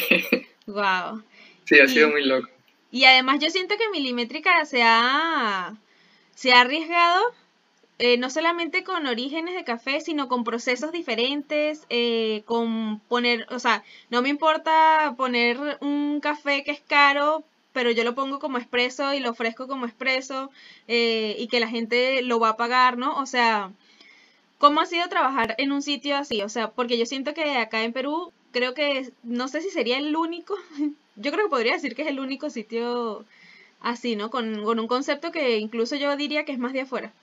[0.66, 1.24] Wow.
[1.63, 2.50] Sí, ha sido muy loco.
[2.92, 5.78] Y además yo siento que Milimétrica se ha,
[6.36, 7.34] se ha arriesgado
[8.00, 13.58] eh, no solamente con orígenes de café, sino con procesos diferentes, eh, con poner, o
[13.58, 17.44] sea, no me importa poner un café que es caro,
[17.78, 20.50] pero yo lo pongo como expreso y lo ofrezco como expreso
[20.88, 23.16] eh, y que la gente lo va a pagar, ¿no?
[23.20, 23.72] O sea,
[24.58, 26.42] ¿cómo ha sido trabajar en un sitio así?
[26.42, 30.00] O sea, porque yo siento que acá en Perú, creo que, no sé si sería
[30.00, 30.58] el único,
[31.18, 33.24] yo creo que podría decir que es el único sitio
[33.80, 34.32] así, ¿no?
[34.32, 37.13] Con, un concepto que incluso yo diría que es más de afuera.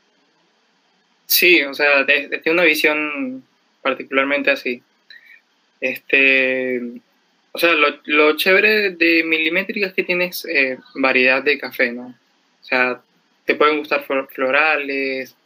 [1.27, 3.43] Sí, o sea, desde una visión
[3.83, 4.85] particularmente así.
[5.81, 6.81] Este,
[7.57, 12.09] o sea, lo, chévere de milimétrica es que tienes eh, variedad de café, ¿no?
[12.09, 13.01] O sea,
[13.45, 15.37] te pueden gustar florales,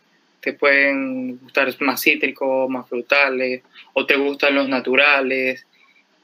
[0.40, 3.61] te pueden gustar más cítricos, más frutales,
[3.92, 5.66] o te gustan los naturales.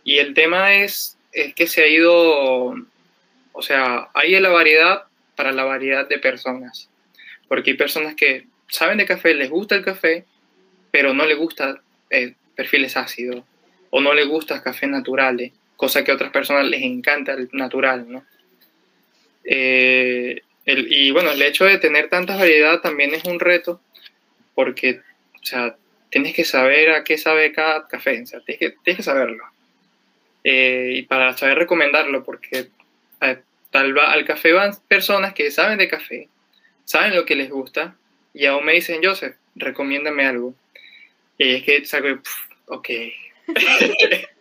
[0.04, 2.76] Y el tema es, es que se ha ido
[3.52, 5.04] O sea, hay la variedad
[5.36, 6.88] para la variedad de personas.
[7.46, 10.24] Porque hay personas que saben de café, les gusta el café,
[10.90, 13.44] pero no les gusta eh, perfiles ácidos
[13.90, 18.10] o no les gusta café naturales, cosa que a otras personas les encanta el natural,
[18.10, 18.24] ¿no?
[19.44, 23.80] Eh, y bueno, el hecho de tener tanta variedad también es un reto
[24.54, 25.00] porque,
[25.34, 25.76] o sea,
[26.10, 29.44] tienes que saber a qué sabe cada café, o sea, tienes que, tienes que saberlo.
[30.44, 32.68] Eh, y para saber recomendarlo, porque
[33.20, 33.38] eh,
[33.70, 36.28] tal al café van personas que saben de café,
[36.84, 37.96] saben lo que les gusta,
[38.32, 40.54] y aún me dicen, Joseph, recomiéndame algo.
[41.36, 42.08] Y es que saco,
[42.66, 42.88] ok.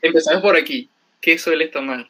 [0.00, 0.88] Empezamos por aquí.
[1.20, 2.08] ¿Qué sueles tomar?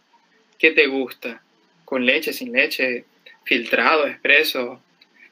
[0.58, 1.42] ¿Qué te gusta?
[1.84, 3.04] ¿Con leche, sin leche?
[3.44, 4.80] ¿Filtrado, expreso?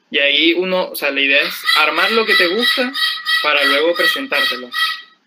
[0.09, 2.91] Y ahí uno, o sea, la idea es armar lo que te gusta
[3.43, 4.69] para luego presentártelo.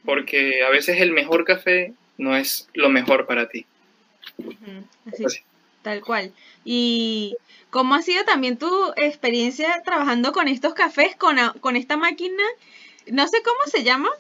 [0.05, 3.65] Porque a veces el mejor café no es lo mejor para ti.
[5.83, 6.33] Tal cual.
[6.65, 7.37] Y
[7.75, 12.45] ¿Cómo ha sido también tu experiencia trabajando con estos cafés, con, con esta máquina?
[13.09, 14.11] No sé cómo se llama.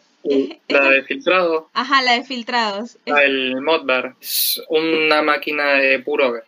[0.69, 1.71] La de filtrado.
[1.75, 2.99] Ajá, la de filtrados.
[3.07, 4.15] el Modbar.
[4.21, 6.43] Es una máquina de puro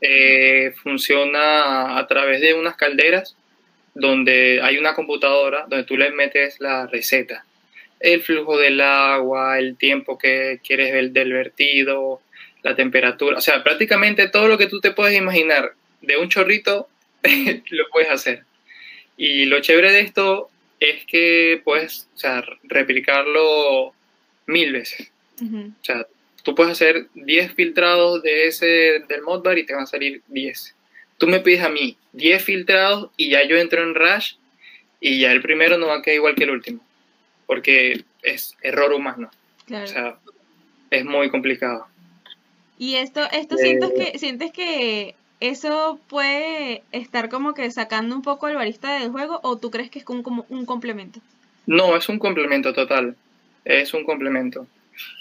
[0.00, 3.36] eh, funciona a través de unas calderas
[3.94, 7.44] donde hay una computadora donde tú le metes la receta.
[7.98, 12.20] El flujo del agua, el tiempo que quieres ver del vertido,
[12.62, 13.38] la temperatura.
[13.38, 16.88] O sea, prácticamente todo lo que tú te puedes imaginar de un chorrito
[17.70, 18.44] lo puedes hacer.
[19.16, 20.48] Y lo chévere de esto
[20.80, 23.92] es que puedes o sea, replicarlo
[24.46, 25.10] mil veces.
[25.40, 26.04] O sea,
[26.42, 30.74] tú puedes hacer 10 filtrados de ese del Modbar y te van a salir 10.
[31.16, 34.34] Tú me pides a mí 10 filtrados y ya yo entro en Rush
[35.00, 36.84] y ya el primero no va a quedar igual que el último.
[37.46, 39.30] Porque es error humano.
[39.70, 40.18] O sea,
[40.90, 41.86] es muy complicado.
[42.78, 48.22] Y esto, esto sientes eh, que sientes que ¿eso puede estar como que sacando un
[48.22, 51.20] poco al barista del juego o tú crees que es como un complemento?
[51.66, 53.16] No, es un complemento total.
[53.64, 54.66] Es un complemento.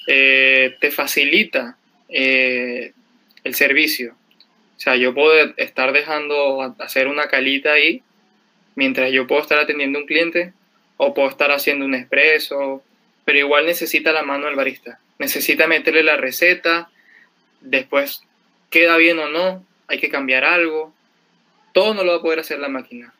[0.08, 1.78] Eh, te facilita
[2.10, 2.94] eh,
[3.44, 4.16] el servicio.
[4.78, 8.04] O sea, yo puedo estar dejando hacer una calita ahí
[8.76, 10.54] mientras yo puedo estar atendiendo un cliente
[10.98, 12.84] o puedo estar haciendo un expreso,
[13.26, 15.00] pero igual necesita la mano del barista.
[15.20, 16.90] Necesita meterle la receta,
[17.60, 18.22] después
[18.70, 20.94] queda bien o no, hay que cambiar algo,
[21.74, 23.14] todo no lo va a poder hacer la máquina.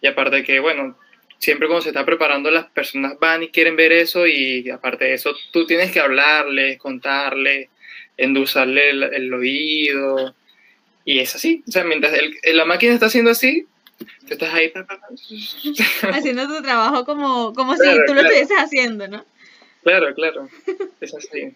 [0.00, 0.96] Y aparte que, bueno,
[1.38, 5.14] siempre cuando se está preparando las personas van y quieren ver eso y aparte de
[5.14, 7.68] eso tú tienes que hablarles, contarles,
[8.16, 10.34] endulzarle el, oído
[11.04, 11.62] y es así.
[11.66, 12.12] O sea, mientras
[12.44, 13.66] la máquina está haciendo así,
[13.98, 14.72] tú estás ahí
[16.12, 19.24] haciendo tu trabajo como, como si tú lo estuvieses haciendo, ¿no?
[19.82, 20.48] Claro, claro.
[21.00, 21.54] Es así.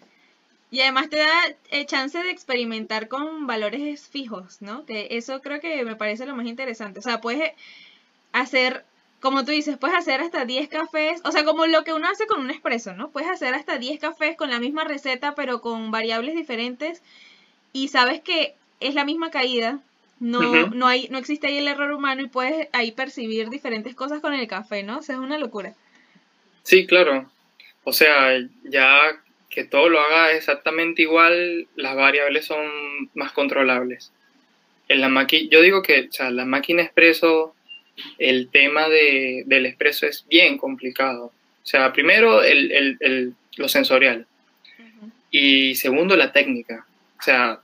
[0.73, 4.87] Y además te da eh, chance de experimentar con valores fijos, ¿no?
[4.87, 6.97] Que eso creo que me parece lo más interesante.
[6.97, 7.51] O sea, puedes
[8.31, 8.83] hacer,
[9.19, 12.25] como tú dices, puedes hacer hasta 10 cafés, o sea, como lo que uno hace
[12.25, 13.11] con un espresso, ¿no?
[13.11, 17.03] Puedes hacer hasta 10 cafés con la misma receta, pero con variables diferentes
[17.71, 19.79] y sabes que es la misma caída,
[20.19, 24.21] no, no, hay, no existe ahí el error humano y puedes ahí percibir diferentes cosas
[24.21, 24.97] con el café, ¿no?
[24.97, 25.75] O sea, es una locura.
[26.63, 27.29] Sí, claro.
[27.83, 29.21] O sea, ya
[29.53, 32.65] que todo lo haga exactamente igual, las variables son
[33.13, 34.11] más controlables.
[34.87, 37.55] En la yo digo que o la máquina expreso,
[38.17, 41.25] el tema de, del expreso es bien complicado.
[41.25, 44.25] O sea, primero el, lo sensorial
[45.29, 46.87] y segundo la técnica.
[47.19, 47.59] O sea,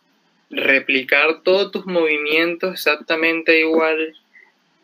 [0.52, 4.16] replicar todos tus movimientos exactamente igual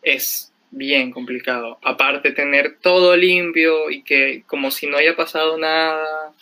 [0.02, 1.78] es bien complicado.
[1.82, 6.34] Aparte, tener todo limpio y que como si no haya pasado nada,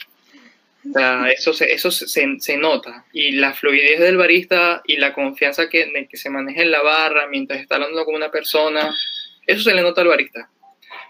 [1.33, 3.05] eso, se, eso se, nota.
[3.13, 7.27] Y la fluidez del barista y la confianza que, que se maneja en la barra
[7.29, 8.95] mientras está hablando con una persona,
[9.47, 10.51] eso se le nota al barista.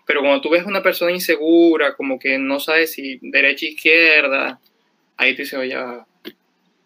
[0.06, 4.60] Pero cuando tú ves una persona insegura, como que no sabe si derecha izquierda,
[5.16, 5.76] ahí te dices, oye,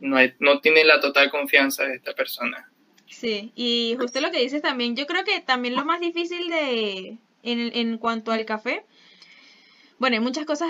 [0.01, 2.71] no, no tiene la total confianza de esta persona.
[3.07, 7.17] Sí, y justo lo que dices también, yo creo que también lo más difícil de
[7.43, 8.85] en, en cuanto al café,
[9.99, 10.69] bueno, hay muchas cosas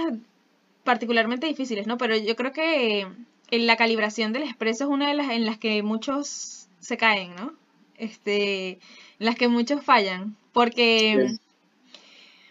[0.89, 1.99] particularmente difíciles, ¿no?
[1.99, 3.07] Pero yo creo que
[3.51, 7.36] en la calibración del expreso es una de las en las que muchos se caen,
[7.36, 7.53] ¿no?
[7.99, 8.70] Este,
[9.18, 11.36] en las que muchos fallan, porque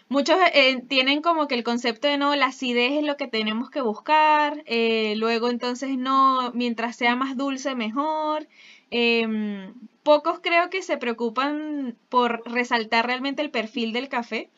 [0.08, 3.70] muchos eh, tienen como que el concepto de no, la acidez es lo que tenemos
[3.70, 8.46] que buscar, eh, luego entonces no, mientras sea más dulce mejor.
[8.92, 9.74] Em,
[10.04, 14.48] pocos creo que se preocupan por resaltar realmente el perfil del café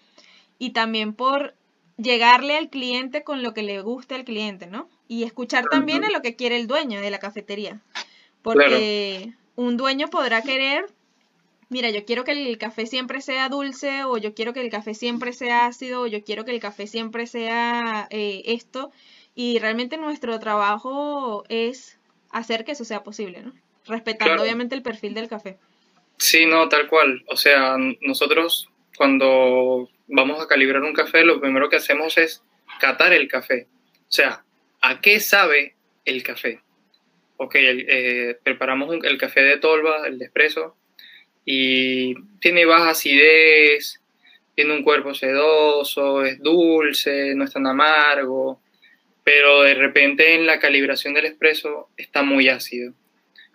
[0.58, 1.54] y también por
[2.02, 4.88] llegarle al cliente con lo que le guste al cliente, ¿no?
[5.08, 7.80] Y escuchar también a lo que quiere el dueño de la cafetería.
[8.42, 10.86] Porque un dueño podrá querer,
[11.68, 14.94] mira, yo quiero que el café siempre sea dulce, o yo quiero que el café
[14.94, 18.92] siempre sea ácido, o yo quiero que el café siempre sea eh, esto.
[19.34, 21.98] Y realmente nuestro trabajo es
[22.30, 23.52] hacer que eso sea posible, ¿no?
[23.86, 25.58] Respetando obviamente el perfil del café.
[26.18, 27.24] Sí, no, tal cual.
[27.28, 28.69] O sea, nosotros
[29.00, 32.42] cuando vamos a calibrar un café, lo primero que hacemos es
[32.78, 33.66] catar el café.
[33.96, 34.44] O sea,
[34.82, 35.74] ¿a qué sabe
[36.04, 36.60] el café?
[37.38, 40.76] Ok, eh, preparamos el café de tolva, el de espresso,
[41.46, 44.02] y tiene baja acidez,
[44.54, 48.60] tiene un cuerpo sedoso, es dulce, no es tan amargo,
[49.24, 52.92] pero de repente en la calibración del espresso está muy ácido.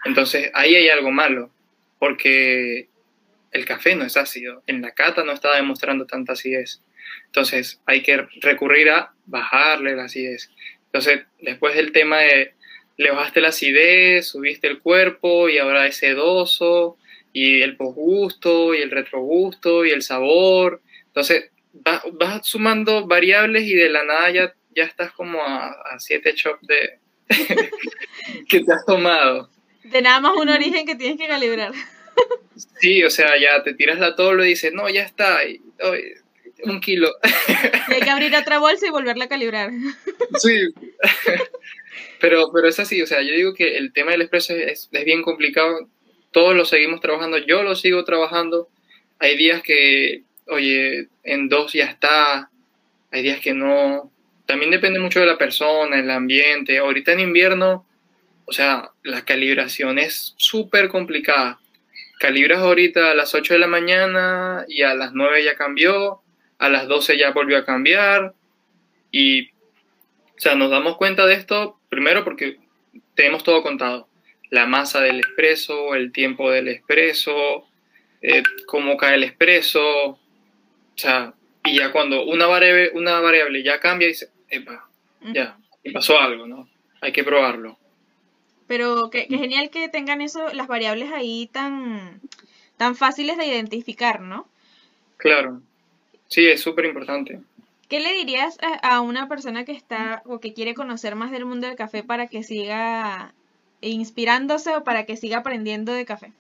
[0.06, 1.52] Entonces ahí hay algo malo,
[2.00, 2.90] porque
[3.56, 6.82] el café no es ácido, en la cata no estaba demostrando tanta acidez.
[7.28, 10.52] Entonces hay que recurrir a bajarle la acidez.
[10.88, 12.54] Entonces después del tema de
[12.98, 16.98] le bajaste la acidez, subiste el cuerpo y ahora es sedoso
[17.32, 20.82] y el posgusto y el retrogusto y el sabor.
[21.08, 26.34] Entonces vas, sumando variables y de la nada ya, ya estás como a, a siete
[26.34, 27.00] chops de
[28.50, 29.50] que te has tomado.
[29.86, 31.72] De nada más un origen que tienes que calibrar.
[32.80, 35.40] Sí, o sea, ya te tiras la tolo y dices, no, ya está,
[36.64, 37.10] un kilo.
[37.90, 39.72] Y hay que abrir otra bolsa y volverla a calibrar.
[40.40, 40.74] Sí,
[42.20, 45.06] pero, pero es así, o sea, yo digo que el tema del expreso es, es
[45.06, 45.90] bien complicado,
[46.32, 48.70] todos lo seguimos trabajando, yo lo sigo trabajando,
[49.20, 52.50] hay días que, oye, en dos ya está,
[53.12, 54.12] hay días que no,
[54.46, 57.86] también depende mucho de la persona, el ambiente, ahorita en invierno,
[58.46, 61.60] o sea, la calibración es súper complicada
[62.20, 66.22] calibras ahorita a las 8 de la mañana y a las 9 ya cambió,
[66.58, 68.34] a las 12 ya volvió a cambiar
[69.12, 72.58] y, o sea, nos damos cuenta de esto primero porque
[73.16, 74.08] tenemos todo contado.
[74.50, 77.68] La masa del espresso, el tiempo del espresso,
[78.22, 80.20] eh, cómo cae el espresso, o
[80.96, 84.88] sea, y ya cuando una variable, una variable ya cambia, dice, epa,
[85.22, 86.70] ya, y pasó algo, ¿no?
[87.02, 87.78] Hay que probarlo.
[88.68, 92.22] Pero qué, genial que tengan eso, las variables ahí tan,
[92.78, 94.48] tan fáciles de identificar, ¿no?
[95.18, 95.62] Claro,
[96.28, 97.40] sí, es súper importante.
[97.88, 101.68] ¿Qué le dirías a, una persona que está o que quiere conocer más del mundo
[101.68, 103.34] del café para que siga
[103.82, 106.32] inspirándose o para que siga aprendiendo de café?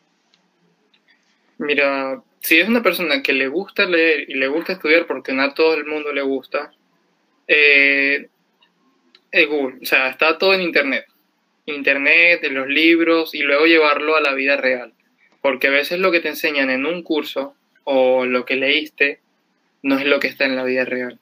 [1.59, 5.43] Mira, si es una persona que le gusta leer y le gusta estudiar, porque no
[5.43, 6.71] a todo el mundo le gusta,
[7.47, 8.28] eh,
[9.32, 11.05] es Google, o sea, está todo en Internet
[11.66, 14.93] internet, de los libros y luego llevarlo a la vida real.
[15.41, 19.20] Porque a veces lo que te enseñan en un curso o lo que leíste
[19.84, 21.20] no es lo que está en la vida real.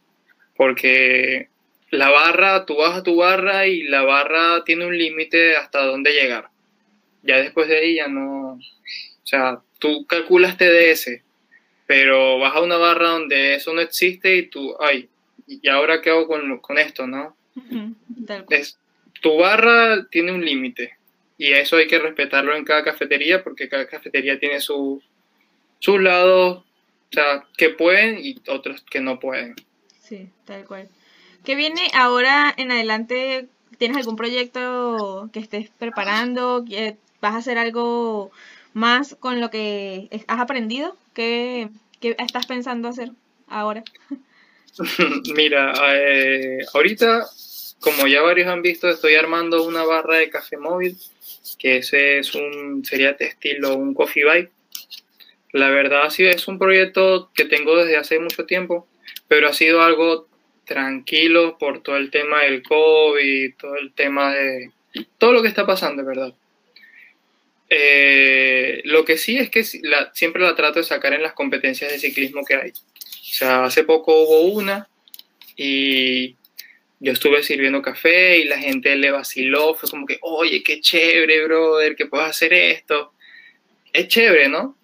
[0.56, 1.50] Porque
[1.90, 6.14] la barra, tú vas a tu barra y la barra tiene un límite hasta dónde
[6.14, 6.50] llegar.
[7.24, 8.54] Ya después de ahí ya no...
[8.54, 11.22] O sea, tú calculas TDS,
[11.86, 15.10] pero vas a una barra donde eso no existe y tú, ay,
[15.48, 17.36] ¿y ahora qué hago con, con esto, no?
[18.50, 18.80] es,
[19.24, 20.98] tu barra tiene un límite
[21.38, 25.02] y eso hay que respetarlo en cada cafetería porque cada cafetería tiene su,
[25.80, 26.64] sus lados, o
[27.10, 29.56] sea, que pueden y otros que no pueden.
[30.02, 30.90] Sí, tal cual.
[31.46, 33.48] ¿Qué viene ahora en adelante?
[33.78, 36.66] ¿Tienes algún proyecto que estés preparando?
[37.22, 38.30] ¿Vas a hacer algo
[38.74, 40.98] más con lo que has aprendido?
[41.14, 41.70] ¿Qué,
[42.02, 43.12] qué estás pensando hacer
[43.48, 43.84] ahora?
[45.36, 47.26] Mira, eh, ahorita
[47.84, 50.98] como ya varios han visto, estoy armando una barra de café móvil,
[51.60, 54.52] que ese es un, sería de estilo un coffee bike.
[55.52, 58.88] La verdad sí es un proyecto que tengo desde hace mucho tiempo,
[59.28, 60.28] pero ha sido algo
[60.64, 64.72] tranquilo por todo el tema del COVID, todo el tema de
[65.18, 66.34] todo lo que está pasando, ¿verdad?
[67.70, 72.00] Eh, lo que sí es que siempre la trato de sacar en las competencias de
[72.00, 72.70] ciclismo que hay.
[72.70, 74.88] O sea, hace poco hubo una
[75.58, 76.38] y
[77.04, 81.44] yo estuve sirviendo café y la gente le vaciló, fue como que, oye, qué chévere,
[81.44, 83.12] brother, que puedas hacer esto.
[83.92, 84.78] Es chévere, ¿no?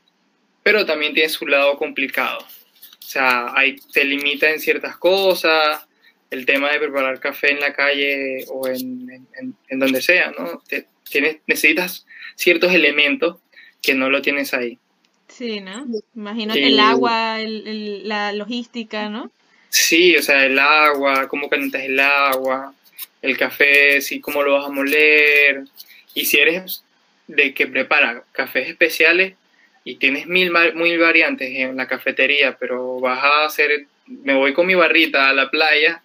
[0.61, 2.39] Pero también tiene su lado complicado.
[2.39, 5.88] O sea, hay, te limita en ciertas cosas,
[6.30, 9.26] el tema de preparar café en la calle o en,
[9.70, 10.61] en, donde sea, ¿no?
[11.09, 12.05] tienes, necesitas
[12.36, 13.38] ciertos elementos
[13.82, 14.78] que no lo tienes ahí.
[15.30, 15.88] Sí, ¿no?
[16.13, 19.32] Imagino el agua, la logística, ¿no?
[19.70, 22.74] Sí, o sea, el agua, cómo calientas el agua,
[23.22, 25.63] el café, sí, cómo lo vas a moler.
[26.13, 26.84] Y si eres
[27.28, 29.36] de que prepara cafés especiales
[29.84, 34.65] y tienes mil, mil variantes en la cafetería, pero vas a hacer, me voy con
[34.65, 36.01] mi barrita a la playa,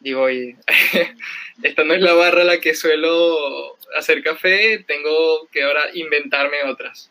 [0.00, 0.56] digo, oye,
[1.62, 6.64] esta no es la barra a la que suelo hacer café, tengo que ahora inventarme
[6.64, 7.10] otras.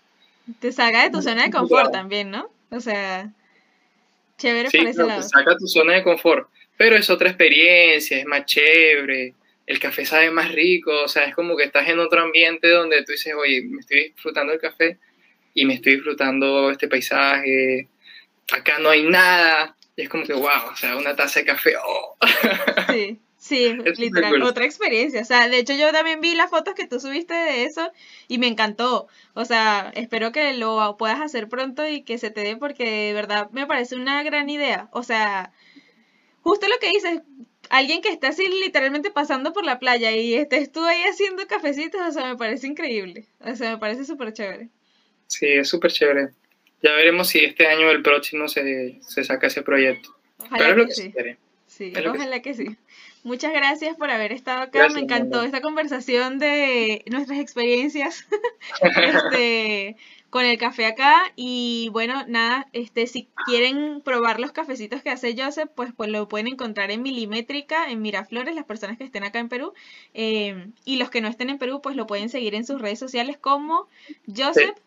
[0.59, 2.49] Te saca de tu zona de confort también, ¿no?
[2.69, 3.31] O sea,
[4.37, 5.21] chévere por ese lado.
[5.23, 9.33] Saca tu zona de confort, pero es otra experiencia, es más chévere,
[9.65, 13.03] el café sabe más rico, o sea, es como que estás en otro ambiente donde
[13.03, 14.97] tú dices, oye, me estoy disfrutando el café
[15.53, 17.87] y me estoy disfrutando este paisaje,
[18.51, 21.73] acá no hay nada, y es como que, wow, o sea, una taza de café,
[21.83, 22.17] oh.
[22.89, 23.19] Sí.
[23.47, 25.21] Sí, literal, otra experiencia.
[25.21, 27.93] O sea, de hecho yo también vi las fotos que tú subiste de eso
[28.27, 29.07] y me encantó.
[29.35, 33.13] O sea, espero que lo puedas hacer pronto y que se te dé porque de
[33.13, 34.89] verdad me parece una gran idea.
[34.91, 35.53] O sea,
[36.41, 37.21] justo lo que dices,
[37.69, 42.01] alguien que está así literalmente pasando por la playa y estés tú ahí haciendo cafecitos,
[42.01, 43.27] o sea, me parece increíble.
[43.39, 44.67] O sea, me parece súper chévere.
[45.27, 46.31] Sí, es súper chévere.
[46.83, 50.17] Ya veremos si este año o el próximo se, saca ese proyecto.
[50.51, 51.13] Pero es lo que, sí.
[51.65, 52.77] Sí, ojalá que sí.
[53.27, 54.87] Muchas gracias por haber estado acá.
[54.87, 58.25] Me encantó esta conversación de nuestras experiencias
[58.81, 59.97] este,
[60.29, 61.33] con el café acá.
[61.35, 66.29] Y bueno, nada, este, si quieren probar los cafecitos que hace Joseph, pues, pues lo
[66.29, 69.73] pueden encontrar en Milimétrica, en Miraflores, las personas que estén acá en Perú.
[70.13, 72.97] Eh, y los que no estén en Perú, pues lo pueden seguir en sus redes
[72.97, 73.89] sociales como
[74.33, 74.77] Joseph.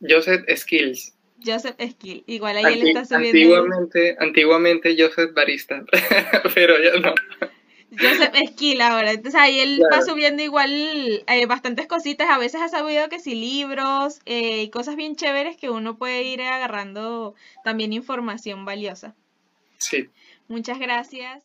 [0.00, 1.14] Joseph Skills.
[1.44, 2.22] Joseph Skill.
[2.28, 3.56] Igual ahí él está subiendo.
[3.56, 5.84] Antiguamente, antiguamente Joseph Barista,
[6.54, 7.12] pero ya no.
[7.98, 9.12] Joseph Skill ahora.
[9.12, 10.70] Entonces ahí él va subiendo igual
[11.26, 12.28] eh, bastantes cositas.
[12.30, 16.22] A veces ha sabido que sí, libros eh, y cosas bien chéveres que uno puede
[16.22, 17.34] ir agarrando
[17.64, 19.14] también información valiosa.
[19.78, 20.08] Sí.
[20.48, 21.42] Muchas gracias.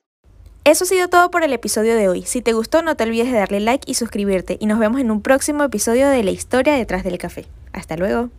[0.63, 2.23] Eso ha sido todo por el episodio de hoy.
[2.23, 4.57] Si te gustó, no te olvides de darle like y suscribirte.
[4.59, 7.45] Y nos vemos en un próximo episodio de La historia detrás del café.
[7.71, 8.29] Hasta luego.